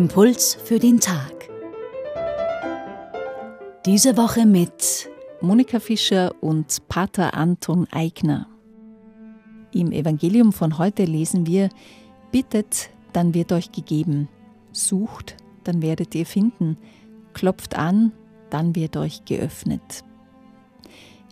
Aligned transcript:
Impuls 0.00 0.54
für 0.54 0.78
den 0.78 0.98
Tag. 0.98 1.50
Diese 3.84 4.16
Woche 4.16 4.46
mit 4.46 5.10
Monika 5.42 5.78
Fischer 5.78 6.34
und 6.40 6.88
Pater 6.88 7.34
Anton 7.34 7.86
Eigner. 7.90 8.48
Im 9.74 9.92
Evangelium 9.92 10.54
von 10.54 10.78
heute 10.78 11.04
lesen 11.04 11.46
wir, 11.46 11.68
Bittet, 12.32 12.88
dann 13.12 13.34
wird 13.34 13.52
euch 13.52 13.72
gegeben. 13.72 14.30
Sucht, 14.72 15.36
dann 15.64 15.82
werdet 15.82 16.14
ihr 16.14 16.24
finden. 16.24 16.78
Klopft 17.34 17.76
an, 17.76 18.12
dann 18.48 18.74
wird 18.74 18.96
euch 18.96 19.26
geöffnet. 19.26 20.02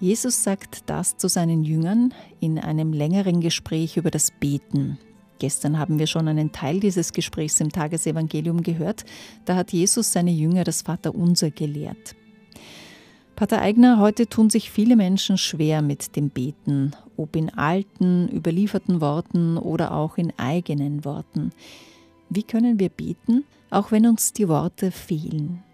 Jesus 0.00 0.42
sagt 0.42 0.88
das 0.88 1.18
zu 1.18 1.28
seinen 1.28 1.64
Jüngern 1.64 2.14
in 2.40 2.58
einem 2.58 2.94
längeren 2.94 3.42
Gespräch 3.42 3.98
über 3.98 4.10
das 4.10 4.30
Beten. 4.30 4.98
Gestern 5.38 5.78
haben 5.78 5.98
wir 5.98 6.06
schon 6.06 6.28
einen 6.28 6.52
Teil 6.52 6.80
dieses 6.80 7.12
Gesprächs 7.12 7.60
im 7.60 7.70
Tagesevangelium 7.70 8.62
gehört. 8.62 9.04
Da 9.44 9.56
hat 9.56 9.72
Jesus 9.72 10.12
seine 10.12 10.30
Jünger 10.30 10.64
das 10.64 10.82
Vaterunser 10.82 11.50
gelehrt. 11.50 12.14
Pater 13.36 13.60
Eigner, 13.60 13.98
heute 13.98 14.28
tun 14.28 14.48
sich 14.48 14.70
viele 14.70 14.94
Menschen 14.94 15.38
schwer 15.38 15.82
mit 15.82 16.14
dem 16.14 16.30
Beten, 16.30 16.92
ob 17.16 17.34
in 17.34 17.50
alten, 17.50 18.28
überlieferten 18.28 19.00
Worten 19.00 19.58
oder 19.58 19.92
auch 19.92 20.18
in 20.18 20.32
eigenen 20.38 21.04
Worten. 21.04 21.50
Wie 22.30 22.44
können 22.44 22.78
wir 22.78 22.90
beten, 22.90 23.44
auch 23.70 23.90
wenn 23.90 24.06
uns 24.06 24.32
die 24.32 24.48
Worte 24.48 24.92
fehlen? 24.92 25.64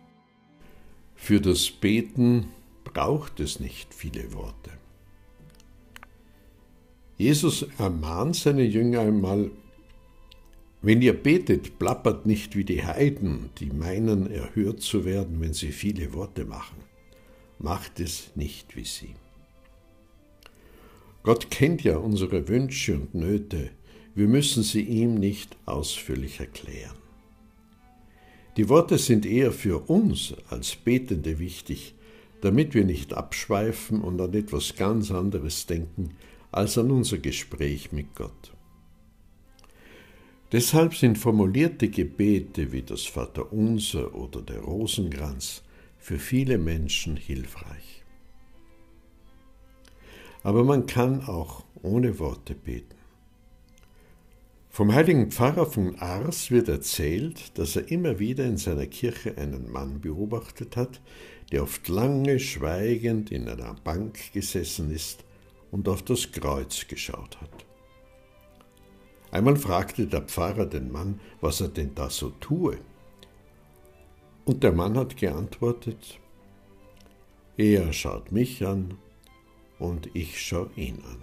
Für 1.15 1.39
das 1.39 1.71
Beten 1.71 2.49
braucht 2.83 3.41
es 3.41 3.61
nicht 3.61 3.93
viele 3.93 4.33
Worte. 4.33 4.80
Jesus 7.21 7.67
ermahnt 7.77 8.35
seine 8.35 8.63
Jünger 8.63 9.01
einmal, 9.01 9.51
wenn 10.81 11.03
ihr 11.03 11.13
betet, 11.13 11.79
plappert 11.79 12.25
nicht 12.25 12.57
wie 12.57 12.65
die 12.65 12.83
Heiden, 12.83 13.51
die 13.59 13.67
meinen, 13.67 14.31
erhört 14.31 14.81
zu 14.81 15.05
werden, 15.05 15.39
wenn 15.43 15.53
sie 15.53 15.73
viele 15.73 16.15
Worte 16.15 16.47
machen. 16.47 16.79
Macht 17.59 18.01
es 18.01 18.31
nicht 18.37 18.75
wie 18.75 18.87
sie. 18.87 19.17
Gott 21.23 21.51
kennt 21.51 21.85
ja 21.85 21.99
unsere 21.99 22.49
Wünsche 22.49 22.95
und 22.95 23.15
Nöte, 23.15 23.69
wir 24.15 24.27
müssen 24.27 24.63
sie 24.63 24.81
ihm 24.81 25.17
nicht 25.17 25.59
ausführlich 25.67 26.41
erklären. 26.41 26.97
Die 28.57 28.71
Worte 28.71 28.97
sind 28.97 29.27
eher 29.27 29.53
für 29.53 29.91
uns 29.91 30.33
als 30.49 30.75
Betende 30.75 31.39
wichtig, 31.39 31.95
damit 32.41 32.73
wir 32.73 32.87
nicht 32.87 33.13
abschweifen 33.13 34.01
und 34.01 34.19
an 34.23 34.33
etwas 34.33 34.75
ganz 34.75 35.11
anderes 35.11 35.67
denken 35.67 36.17
als 36.53 36.77
an 36.79 36.91
unser 36.91 37.19
Gespräch 37.19 37.93
mit 37.93 38.15
Gott. 38.15 38.53
Deshalb 40.53 40.97
sind 40.97 41.17
formulierte 41.17 41.89
Gebete 41.89 42.73
wie 42.73 42.83
das 42.83 43.05
Vaterunser 43.05 44.15
oder 44.15 44.43
der 44.43 44.61
Rosenkranz 44.61 45.63
für 45.99 46.19
viele 46.19 46.59
Menschen 46.59 47.17
hilfreich. 47.17 48.03
Aber 50.43 50.65
man 50.65 50.87
kann 50.87 51.23
auch 51.23 51.65
ohne 51.83 52.19
Worte 52.19 52.55
beten. 52.55 52.97
Vom 54.71 54.93
heiligen 54.93 55.31
Pfarrer 55.31 55.67
von 55.67 55.97
Ars 55.97 56.51
wird 56.51 56.69
erzählt, 56.69 57.59
dass 57.59 57.77
er 57.77 57.91
immer 57.91 58.19
wieder 58.19 58.45
in 58.45 58.57
seiner 58.57 58.87
Kirche 58.87 59.37
einen 59.37 59.71
Mann 59.71 60.01
beobachtet 60.01 60.77
hat, 60.77 61.01
der 61.53 61.63
oft 61.63 61.89
lange 61.89 62.39
schweigend 62.41 63.31
in 63.31 63.49
einer 63.49 63.75
Bank 63.85 64.33
gesessen 64.33 64.91
ist 64.91 65.25
und 65.71 65.89
auf 65.89 66.03
das 66.03 66.33
Kreuz 66.33 66.87
geschaut 66.87 67.41
hat. 67.41 67.67
Einmal 69.31 69.57
fragte 69.57 70.07
der 70.07 70.23
Pfarrer 70.23 70.67
den 70.67 70.91
Mann, 70.91 71.21
was 71.41 71.61
er 71.61 71.69
denn 71.69 71.95
da 71.95 72.11
so 72.11 72.31
tue. 72.41 72.79
Und 74.45 74.65
der 74.65 74.73
Mann 74.73 74.97
hat 74.97 75.17
geantwortet, 75.17 76.19
er 77.57 77.93
schaut 77.93 78.33
mich 78.33 78.67
an 78.67 78.97
und 79.79 80.11
ich 80.15 80.41
schaue 80.41 80.71
ihn 80.77 81.03
an. 81.05 81.21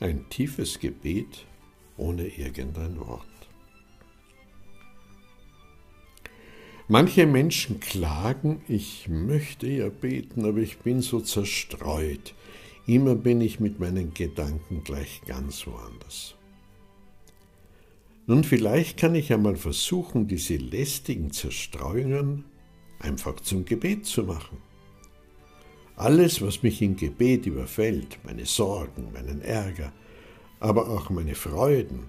Ein 0.00 0.28
tiefes 0.28 0.78
Gebet 0.78 1.46
ohne 1.96 2.26
irgendein 2.26 2.98
Wort. 3.00 3.37
Manche 6.90 7.26
Menschen 7.26 7.80
klagen, 7.80 8.62
ich 8.66 9.08
möchte 9.08 9.66
ja 9.66 9.90
beten, 9.90 10.46
aber 10.46 10.60
ich 10.60 10.78
bin 10.78 11.02
so 11.02 11.20
zerstreut. 11.20 12.34
Immer 12.86 13.14
bin 13.14 13.42
ich 13.42 13.60
mit 13.60 13.78
meinen 13.78 14.14
Gedanken 14.14 14.84
gleich 14.84 15.20
ganz 15.26 15.66
woanders. 15.66 16.34
Nun, 18.26 18.42
vielleicht 18.42 18.98
kann 18.98 19.14
ich 19.14 19.30
einmal 19.30 19.56
versuchen, 19.56 20.28
diese 20.28 20.56
lästigen 20.56 21.30
Zerstreuungen 21.30 22.46
einfach 23.00 23.38
zum 23.40 23.66
Gebet 23.66 24.06
zu 24.06 24.22
machen. 24.22 24.56
Alles, 25.94 26.40
was 26.40 26.62
mich 26.62 26.80
im 26.80 26.96
Gebet 26.96 27.44
überfällt, 27.44 28.18
meine 28.24 28.46
Sorgen, 28.46 29.12
meinen 29.12 29.42
Ärger, 29.42 29.92
aber 30.58 30.88
auch 30.88 31.10
meine 31.10 31.34
Freuden, 31.34 32.08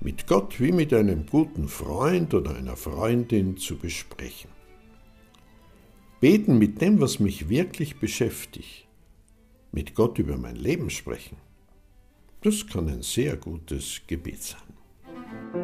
mit 0.00 0.26
Gott 0.26 0.60
wie 0.60 0.72
mit 0.72 0.92
einem 0.92 1.26
guten 1.26 1.68
Freund 1.68 2.34
oder 2.34 2.56
einer 2.56 2.76
Freundin 2.76 3.56
zu 3.56 3.76
besprechen. 3.76 4.50
Beten 6.20 6.58
mit 6.58 6.80
dem, 6.80 7.00
was 7.00 7.20
mich 7.20 7.48
wirklich 7.48 7.96
beschäftigt, 7.96 8.86
mit 9.72 9.94
Gott 9.94 10.18
über 10.18 10.36
mein 10.36 10.56
Leben 10.56 10.90
sprechen, 10.90 11.36
das 12.42 12.66
kann 12.66 12.88
ein 12.88 13.02
sehr 13.02 13.36
gutes 13.36 14.02
Gebet 14.06 14.42
sein. 14.42 15.63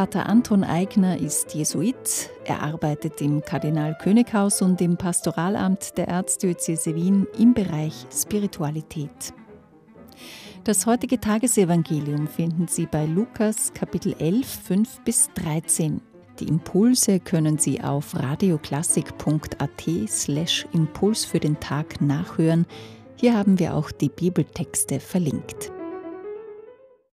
Pater 0.00 0.30
Anton 0.30 0.64
Eigner 0.64 1.18
ist 1.18 1.52
Jesuit. 1.52 2.30
Er 2.46 2.62
arbeitet 2.62 3.20
im 3.20 3.42
Kardinal-Könighaus 3.42 4.62
und 4.62 4.80
im 4.80 4.96
Pastoralamt 4.96 5.98
der 5.98 6.08
Erzdiözese 6.08 6.94
Wien 6.94 7.26
im 7.38 7.52
Bereich 7.52 8.06
Spiritualität. 8.10 9.34
Das 10.64 10.86
heutige 10.86 11.20
Tagesevangelium 11.20 12.28
finden 12.28 12.66
Sie 12.66 12.86
bei 12.86 13.04
Lukas 13.04 13.74
Kapitel 13.74 14.14
11, 14.18 14.46
5 14.46 15.00
bis 15.02 15.28
13. 15.34 16.00
Die 16.38 16.48
Impulse 16.48 17.20
können 17.20 17.58
Sie 17.58 17.82
auf 17.82 18.18
radioklassik.at 18.18 20.08
slash 20.08 20.66
Impuls 20.72 21.26
für 21.26 21.40
den 21.40 21.60
Tag 21.60 22.00
nachhören. 22.00 22.64
Hier 23.16 23.36
haben 23.36 23.58
wir 23.58 23.74
auch 23.74 23.90
die 23.90 24.08
Bibeltexte 24.08 24.98
verlinkt. 24.98 25.70